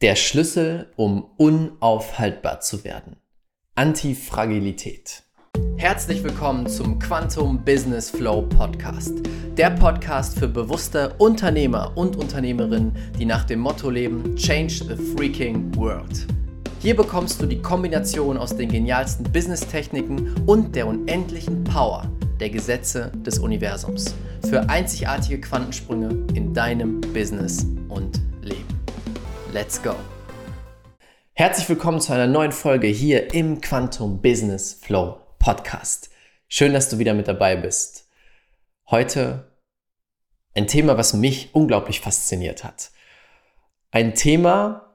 [0.00, 3.16] Der Schlüssel, um unaufhaltbar zu werden.
[3.74, 5.24] Antifragilität.
[5.76, 9.14] Herzlich willkommen zum Quantum Business Flow Podcast.
[9.56, 15.74] Der Podcast für bewusste Unternehmer und Unternehmerinnen, die nach dem Motto leben, Change the Freaking
[15.74, 16.28] World.
[16.78, 22.08] Hier bekommst du die Kombination aus den genialsten Business-Techniken und der unendlichen Power
[22.38, 24.14] der Gesetze des Universums
[24.48, 28.77] für einzigartige Quantensprünge in deinem Business und Leben.
[29.50, 29.94] Let's go!
[31.32, 36.10] Herzlich willkommen zu einer neuen Folge hier im Quantum Business Flow Podcast.
[36.48, 38.10] Schön, dass du wieder mit dabei bist.
[38.90, 39.50] Heute
[40.54, 42.90] ein Thema, was mich unglaublich fasziniert hat.
[43.90, 44.94] Ein Thema,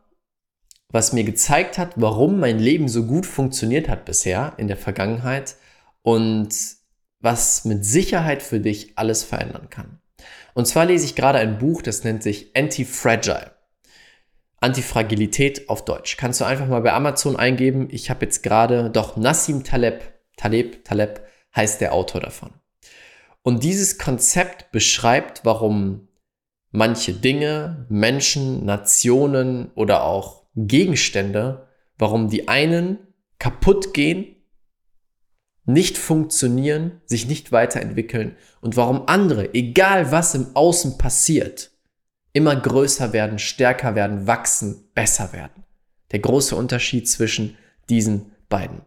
[0.89, 5.55] was mir gezeigt hat, warum mein Leben so gut funktioniert hat bisher in der Vergangenheit
[6.03, 6.53] und
[7.20, 9.99] was mit Sicherheit für dich alles verändern kann.
[10.53, 13.53] Und zwar lese ich gerade ein Buch, das nennt sich Anti-Fragile.
[14.63, 16.17] Antifragilität auf Deutsch.
[16.17, 17.88] Kannst du einfach mal bei Amazon eingeben.
[17.91, 20.02] Ich habe jetzt gerade, doch Nassim Taleb,
[20.38, 21.22] Taleb, Taleb
[21.55, 22.52] heißt der Autor davon.
[23.44, 26.08] Und dieses Konzept beschreibt, warum
[26.72, 31.67] manche Dinge, Menschen, Nationen oder auch Gegenstände,
[31.98, 33.00] warum die einen
[33.39, 34.38] kaputt gehen,
[35.66, 41.72] nicht funktionieren, sich nicht weiterentwickeln und warum andere, egal was im Außen passiert,
[42.34, 45.64] immer größer werden, stärker werden, wachsen, besser werden.
[46.12, 47.58] Der große Unterschied zwischen
[47.89, 48.81] diesen beiden.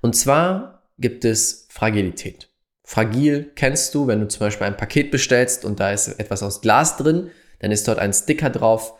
[0.00, 2.48] Und zwar gibt es Fragilität.
[2.84, 6.62] Fragil kennst du, wenn du zum Beispiel ein Paket bestellst und da ist etwas aus
[6.62, 8.94] Glas drin, dann ist dort ein Sticker drauf.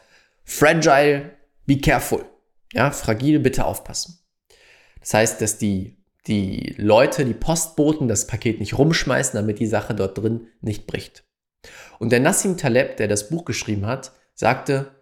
[0.45, 1.31] Fragile,
[1.67, 2.25] be careful.
[2.73, 4.19] Ja, fragil, bitte aufpassen.
[5.01, 9.95] Das heißt, dass die, die Leute, die Postboten das Paket nicht rumschmeißen, damit die Sache
[9.95, 11.25] dort drin nicht bricht.
[11.99, 14.93] Und der Nassim Taleb, der das Buch geschrieben hat, sagte,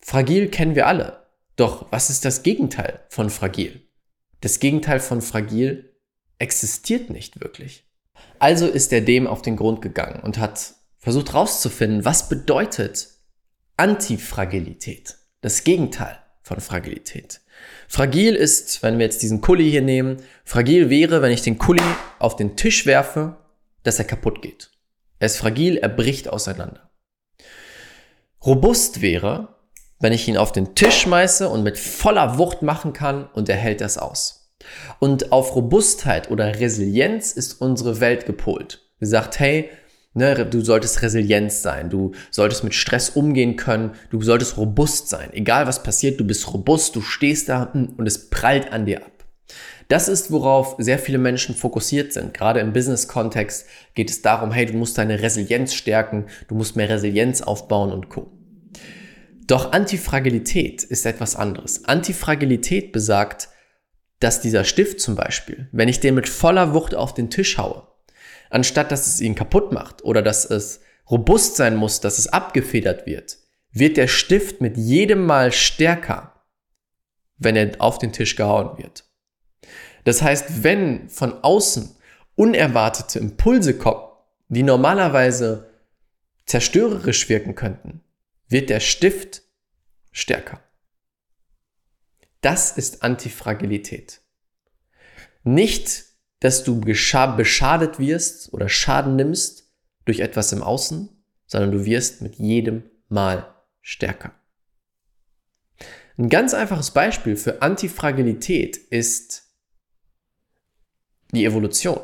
[0.00, 1.26] fragil kennen wir alle.
[1.56, 3.82] Doch was ist das Gegenteil von fragil?
[4.40, 5.94] Das Gegenteil von fragil
[6.38, 7.84] existiert nicht wirklich.
[8.38, 13.08] Also ist er dem auf den Grund gegangen und hat versucht herauszufinden, was bedeutet
[13.76, 15.16] Antifragilität?
[15.40, 17.40] Das Gegenteil von Fragilität.
[17.88, 21.82] Fragil ist, wenn wir jetzt diesen Kuli hier nehmen, fragil wäre, wenn ich den Kuli
[22.18, 23.36] auf den Tisch werfe,
[23.82, 24.70] dass er kaputt geht.
[25.20, 26.90] Er ist fragil, er bricht auseinander.
[28.44, 29.56] Robust wäre,
[30.00, 33.56] wenn ich ihn auf den Tisch schmeiße und mit voller Wucht machen kann und er
[33.56, 34.54] hält das aus.
[34.98, 38.90] Und auf Robustheit oder Resilienz ist unsere Welt gepolt.
[38.98, 39.68] Sie sagt, hey,
[40.14, 45.32] ne, du solltest resilient sein, du solltest mit Stress umgehen können, du solltest robust sein.
[45.34, 49.19] Egal was passiert, du bist robust, du stehst da und es prallt an dir ab.
[49.88, 52.32] Das ist, worauf sehr viele Menschen fokussiert sind.
[52.32, 56.88] Gerade im Business-Kontext geht es darum, hey, du musst deine Resilienz stärken, du musst mehr
[56.88, 58.30] Resilienz aufbauen und co.
[59.46, 61.84] Doch Antifragilität ist etwas anderes.
[61.86, 63.48] Antifragilität besagt,
[64.20, 67.88] dass dieser Stift zum Beispiel, wenn ich den mit voller Wucht auf den Tisch haue,
[68.48, 73.06] anstatt dass es ihn kaputt macht oder dass es robust sein muss, dass es abgefedert
[73.06, 73.38] wird,
[73.72, 76.44] wird der Stift mit jedem Mal stärker,
[77.38, 79.04] wenn er auf den Tisch gehauen wird.
[80.04, 81.94] Das heißt, wenn von außen
[82.34, 84.02] unerwartete Impulse kommen,
[84.48, 85.70] die normalerweise
[86.46, 88.02] zerstörerisch wirken könnten,
[88.48, 89.42] wird der Stift
[90.10, 90.60] stärker.
[92.40, 94.22] Das ist Antifragilität.
[95.44, 96.04] Nicht,
[96.40, 99.70] dass du beschadet wirst oder Schaden nimmst
[100.06, 101.10] durch etwas im Außen,
[101.46, 104.34] sondern du wirst mit jedem Mal stärker.
[106.16, 109.49] Ein ganz einfaches Beispiel für Antifragilität ist
[111.32, 112.00] die Evolution.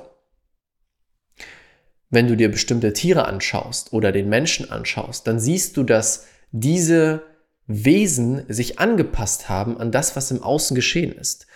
[2.10, 7.22] Wenn du dir bestimmte Tiere anschaust oder den Menschen anschaust, dann siehst du, dass diese
[7.66, 11.46] Wesen sich angepasst haben an das, was im Außen geschehen ist.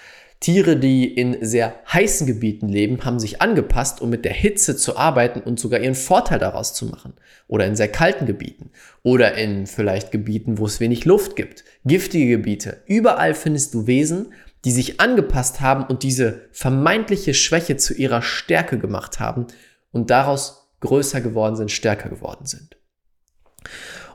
[0.40, 4.96] Tiere, die in sehr heißen Gebieten leben, haben sich angepasst, um mit der Hitze zu
[4.96, 7.12] arbeiten und sogar ihren Vorteil daraus zu machen.
[7.46, 8.70] Oder in sehr kalten Gebieten.
[9.02, 11.64] Oder in vielleicht Gebieten, wo es wenig Luft gibt.
[11.84, 12.82] Giftige Gebiete.
[12.86, 14.32] Überall findest du Wesen,
[14.64, 19.46] die sich angepasst haben und diese vermeintliche Schwäche zu ihrer Stärke gemacht haben
[19.92, 22.76] und daraus größer geworden sind, stärker geworden sind.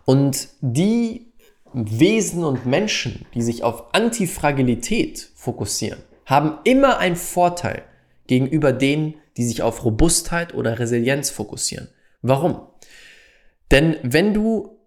[0.05, 1.33] Und die
[1.73, 7.83] Wesen und Menschen, die sich auf Antifragilität fokussieren, haben immer einen Vorteil
[8.27, 11.89] gegenüber denen, die sich auf Robustheit oder Resilienz fokussieren.
[12.21, 12.67] Warum?
[13.71, 14.79] Denn wenn du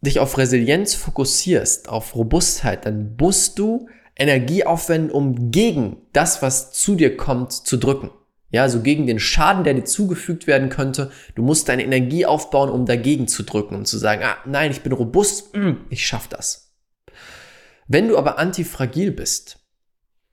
[0.00, 6.72] dich auf Resilienz fokussierst, auf Robustheit, dann musst du Energie aufwenden, um gegen das, was
[6.72, 8.10] zu dir kommt, zu drücken.
[8.50, 11.10] Ja, also gegen den Schaden, der dir zugefügt werden könnte.
[11.34, 14.82] Du musst deine Energie aufbauen, um dagegen zu drücken und zu sagen, ah, nein, ich
[14.82, 16.74] bin robust, mm, ich schaff das.
[17.88, 19.58] Wenn du aber antifragil bist,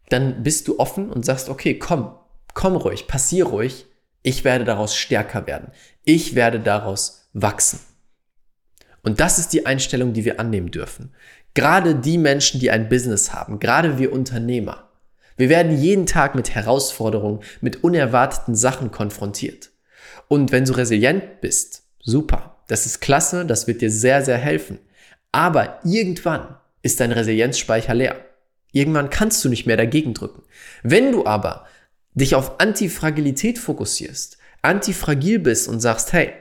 [0.10, 2.14] dann bist du offen und sagst, okay, komm,
[2.54, 3.86] komm ruhig, passier ruhig,
[4.22, 5.72] ich werde daraus stärker werden.
[6.04, 7.80] Ich werde daraus wachsen.
[9.01, 11.13] Und das ist die Einstellung, die wir annehmen dürfen.
[11.54, 14.90] Gerade die Menschen, die ein Business haben, gerade wir Unternehmer.
[15.38, 19.72] Wir werden jeden Tag mit Herausforderungen, mit unerwarteten Sachen konfrontiert.
[20.28, 24.80] Und wenn du resilient bist, super, das ist klasse, das wird dir sehr, sehr helfen.
[25.31, 28.16] Aber irgendwann ist dein Resilienzspeicher leer.
[28.72, 30.44] Irgendwann kannst du nicht mehr dagegen drücken.
[30.84, 31.66] Wenn du aber
[32.13, 36.34] dich auf Antifragilität fokussierst, antifragil bist und sagst, hey,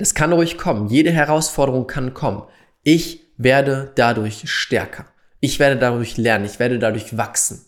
[0.00, 2.44] das kann ruhig kommen, jede Herausforderung kann kommen.
[2.82, 5.04] Ich werde dadurch stärker.
[5.40, 7.66] Ich werde dadurch lernen, ich werde dadurch wachsen.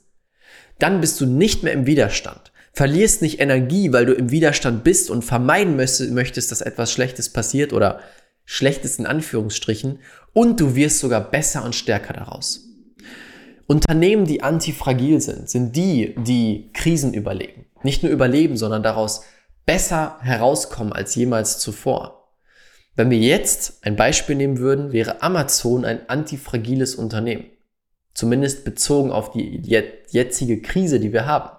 [0.78, 2.50] Dann bist du nicht mehr im Widerstand.
[2.72, 7.74] Verlierst nicht Energie, weil du im Widerstand bist und vermeiden möchtest, dass etwas Schlechtes passiert
[7.74, 8.00] oder
[8.46, 9.98] Schlechtes in Anführungsstrichen
[10.32, 12.66] und du wirst sogar besser und stärker daraus.
[13.66, 17.66] Unternehmen, die antifragil sind, sind die, die Krisen überleben.
[17.82, 19.22] Nicht nur überleben, sondern daraus
[19.66, 22.21] besser herauskommen als jemals zuvor.
[22.94, 27.46] Wenn wir jetzt ein Beispiel nehmen würden, wäre Amazon ein antifragiles Unternehmen.
[28.14, 29.62] Zumindest bezogen auf die
[30.08, 31.50] jetzige Krise, die wir haben.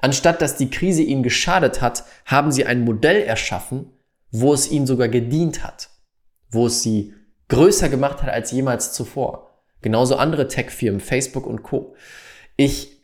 [0.00, 3.92] Anstatt dass die Krise ihnen geschadet hat, haben sie ein Modell erschaffen,
[4.30, 5.90] wo es ihnen sogar gedient hat.
[6.50, 7.14] Wo es sie
[7.48, 9.50] größer gemacht hat als jemals zuvor.
[9.82, 11.94] Genauso andere Tech-Firmen, Facebook und Co.
[12.56, 13.02] Ich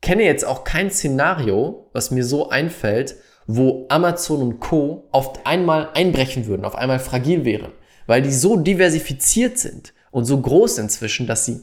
[0.00, 3.16] kenne jetzt auch kein Szenario, was mir so einfällt,
[3.46, 5.08] wo Amazon und Co.
[5.12, 7.72] auf einmal einbrechen würden, auf einmal fragil wären,
[8.06, 11.60] weil die so diversifiziert sind und so groß inzwischen, dass sie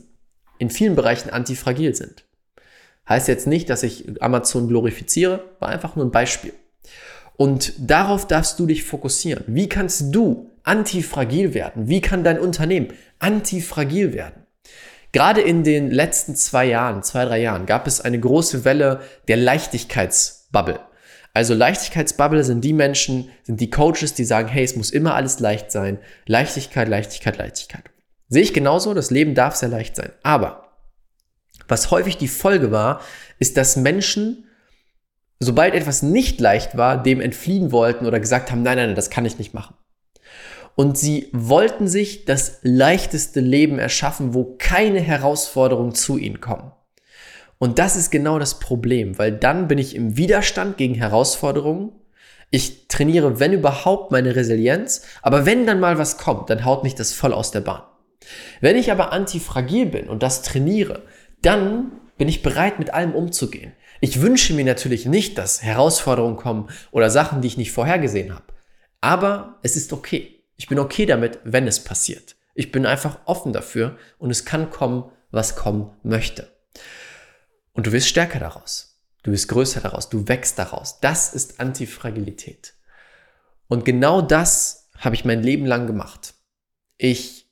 [0.59, 2.25] in vielen Bereichen antifragil sind.
[3.07, 6.53] Heißt jetzt nicht, dass ich Amazon glorifiziere, war einfach nur ein Beispiel.
[7.35, 9.43] Und darauf darfst du dich fokussieren.
[9.47, 11.89] Wie kannst du antifragil werden?
[11.89, 14.43] Wie kann dein Unternehmen antifragil werden?
[15.11, 19.37] Gerade in den letzten zwei Jahren, zwei, drei Jahren, gab es eine große Welle der
[19.37, 20.79] Leichtigkeitsbubble.
[21.33, 25.39] Also Leichtigkeitsbubble sind die Menschen, sind die Coaches, die sagen, hey, es muss immer alles
[25.39, 25.99] leicht sein.
[26.27, 27.83] Leichtigkeit, Leichtigkeit, Leichtigkeit.
[28.29, 30.11] Sehe ich genauso, das Leben darf sehr leicht sein.
[30.21, 30.71] Aber
[31.67, 33.01] was häufig die Folge war,
[33.39, 34.45] ist, dass Menschen
[35.43, 39.09] sobald etwas nicht leicht war, dem entfliehen wollten oder gesagt haben, nein, nein, nein, das
[39.09, 39.75] kann ich nicht machen.
[40.75, 46.71] Und sie wollten sich das leichteste Leben erschaffen, wo keine Herausforderungen zu ihnen kommen.
[47.63, 51.93] Und das ist genau das Problem, weil dann bin ich im Widerstand gegen Herausforderungen.
[52.51, 56.93] Ich trainiere, wenn überhaupt, meine Resilienz, aber wenn dann mal was kommt, dann haut mich
[56.93, 57.83] das voll aus der Bahn.
[58.59, 61.03] Wenn ich aber antifragil bin und das trainiere,
[61.41, 63.71] dann bin ich bereit, mit allem umzugehen.
[64.01, 68.43] Ich wünsche mir natürlich nicht, dass Herausforderungen kommen oder Sachen, die ich nicht vorhergesehen habe.
[68.99, 70.43] Aber es ist okay.
[70.57, 72.35] Ich bin okay damit, wenn es passiert.
[72.55, 76.51] Ich bin einfach offen dafür und es kann kommen, was kommen möchte.
[77.73, 79.01] Und du wirst stärker daraus.
[79.23, 80.09] Du wirst größer daraus.
[80.09, 80.99] Du wächst daraus.
[80.99, 82.73] Das ist Antifragilität.
[83.67, 86.35] Und genau das habe ich mein Leben lang gemacht.
[86.97, 87.49] Ich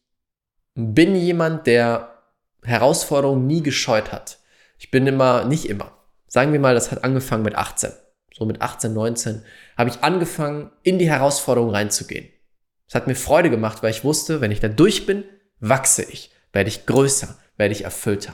[0.75, 2.23] bin jemand, der
[2.63, 4.39] Herausforderungen nie gescheut hat.
[4.77, 6.01] Ich bin immer, nicht immer,
[6.31, 7.91] Sagen wir mal, das hat angefangen mit 18.
[8.33, 9.43] So mit 18, 19
[9.77, 12.29] habe ich angefangen, in die Herausforderung reinzugehen.
[12.87, 15.25] Es hat mir Freude gemacht, weil ich wusste, wenn ich da durch bin,
[15.59, 18.33] wachse ich, werde ich größer, werde ich erfüllter.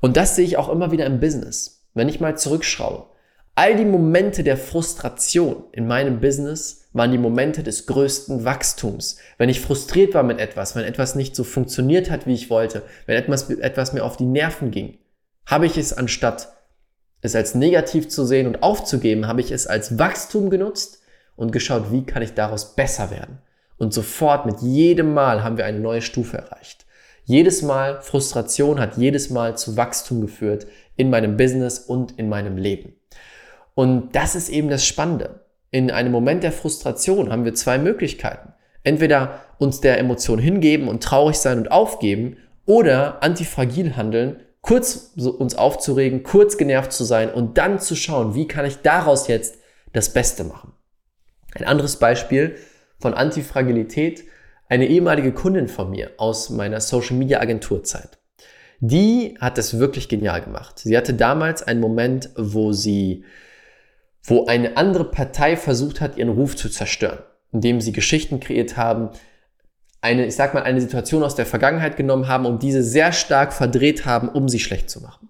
[0.00, 1.86] Und das sehe ich auch immer wieder im Business.
[1.94, 3.06] Wenn ich mal zurückschaue,
[3.54, 9.18] all die Momente der Frustration in meinem Business waren die Momente des größten Wachstums.
[9.38, 12.82] Wenn ich frustriert war mit etwas, wenn etwas nicht so funktioniert hat, wie ich wollte,
[13.06, 14.98] wenn etwas, etwas mir auf die Nerven ging,
[15.46, 16.56] habe ich es anstatt
[17.22, 21.02] es als negativ zu sehen und aufzugeben, habe ich es als Wachstum genutzt
[21.36, 23.38] und geschaut, wie kann ich daraus besser werden.
[23.76, 26.86] Und sofort mit jedem Mal haben wir eine neue Stufe erreicht.
[27.24, 32.56] Jedes Mal Frustration hat jedes Mal zu Wachstum geführt in meinem Business und in meinem
[32.56, 32.94] Leben.
[33.74, 35.46] Und das ist eben das Spannende.
[35.70, 38.52] In einem Moment der Frustration haben wir zwei Möglichkeiten.
[38.82, 45.54] Entweder uns der Emotion hingeben und traurig sein und aufgeben oder antifragil handeln kurz uns
[45.54, 49.58] aufzuregen, kurz genervt zu sein und dann zu schauen, wie kann ich daraus jetzt
[49.92, 50.72] das Beste machen.
[51.54, 52.56] Ein anderes Beispiel
[52.98, 54.24] von Antifragilität,
[54.70, 58.18] eine ehemalige Kundin von mir aus meiner Social Media Agenturzeit.
[58.78, 60.78] Die hat das wirklich genial gemacht.
[60.78, 63.24] Sie hatte damals einen Moment, wo sie,
[64.22, 67.18] wo eine andere Partei versucht hat, ihren Ruf zu zerstören,
[67.52, 69.10] indem sie Geschichten kreiert haben,
[70.00, 73.52] eine, ich sag mal, eine Situation aus der Vergangenheit genommen haben und diese sehr stark
[73.52, 75.28] verdreht haben, um sie schlecht zu machen.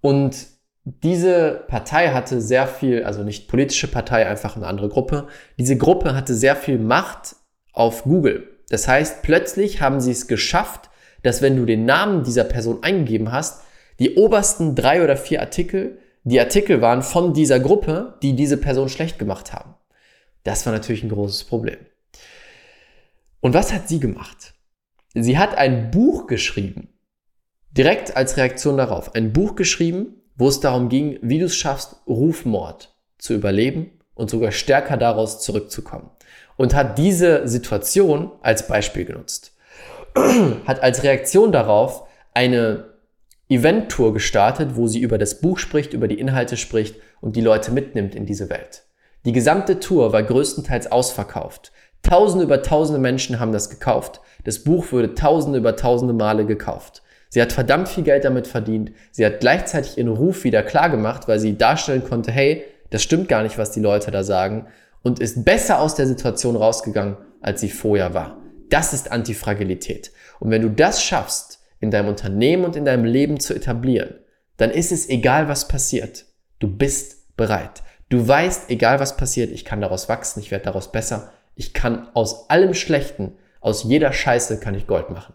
[0.00, 0.46] Und
[0.84, 5.28] diese Partei hatte sehr viel, also nicht politische Partei, einfach eine andere Gruppe.
[5.58, 7.36] Diese Gruppe hatte sehr viel Macht
[7.74, 8.60] auf Google.
[8.70, 10.88] Das heißt, plötzlich haben sie es geschafft,
[11.22, 13.62] dass wenn du den Namen dieser Person eingegeben hast,
[13.98, 18.88] die obersten drei oder vier Artikel die Artikel waren von dieser Gruppe, die diese Person
[18.88, 19.74] schlecht gemacht haben.
[20.42, 21.76] Das war natürlich ein großes Problem.
[23.40, 24.54] Und was hat sie gemacht?
[25.14, 26.88] Sie hat ein Buch geschrieben,
[27.70, 31.96] direkt als Reaktion darauf, ein Buch geschrieben, wo es darum ging, wie du es schaffst,
[32.06, 36.10] Rufmord zu überleben und sogar stärker daraus zurückzukommen.
[36.56, 39.52] Und hat diese Situation als Beispiel genutzt.
[40.66, 42.84] hat als Reaktion darauf eine
[43.48, 47.72] Event-Tour gestartet, wo sie über das Buch spricht, über die Inhalte spricht und die Leute
[47.72, 48.84] mitnimmt in diese Welt.
[49.24, 51.72] Die gesamte Tour war größtenteils ausverkauft.
[52.02, 54.20] Tausende über tausende Menschen haben das gekauft.
[54.44, 57.02] Das Buch wurde tausende über tausende Male gekauft.
[57.30, 58.92] Sie hat verdammt viel Geld damit verdient.
[59.10, 63.28] Sie hat gleichzeitig ihren Ruf wieder klar gemacht, weil sie darstellen konnte, hey, das stimmt
[63.28, 64.68] gar nicht, was die Leute da sagen
[65.02, 68.40] und ist besser aus der Situation rausgegangen, als sie vorher war.
[68.70, 70.12] Das ist Antifragilität.
[70.38, 74.20] Und wenn du das schaffst, in deinem Unternehmen und in deinem Leben zu etablieren,
[74.58, 76.26] dann ist es egal, was passiert.
[76.60, 77.82] Du bist bereit.
[78.10, 81.32] Du weißt, egal was passiert, ich kann daraus wachsen, ich werde daraus besser.
[81.56, 85.34] Ich kann aus allem Schlechten, aus jeder Scheiße kann ich Gold machen.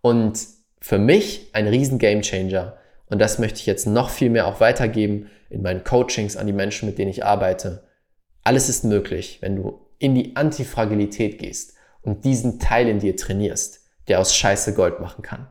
[0.00, 0.38] Und
[0.80, 2.78] für mich ein riesen Gamechanger.
[3.08, 6.52] Und das möchte ich jetzt noch viel mehr auch weitergeben in meinen Coachings an die
[6.52, 7.84] Menschen, mit denen ich arbeite.
[8.44, 13.80] Alles ist möglich, wenn du in die Antifragilität gehst und diesen Teil in dir trainierst,
[14.08, 15.48] der aus Scheiße Gold machen kann.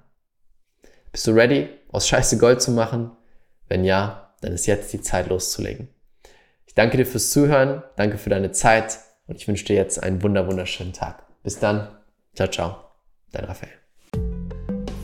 [1.11, 3.11] Bist du ready, aus Scheiße Gold zu machen?
[3.67, 5.89] Wenn ja, dann ist jetzt die Zeit loszulegen.
[6.65, 10.21] Ich danke dir fürs Zuhören, danke für deine Zeit und ich wünsche dir jetzt einen
[10.21, 11.23] wunder wunderschönen Tag.
[11.43, 11.89] Bis dann.
[12.35, 12.77] Ciao, ciao.
[13.31, 13.86] Dein Raphael.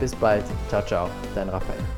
[0.00, 1.97] Bis bald, ciao, ciao, dein Raphael.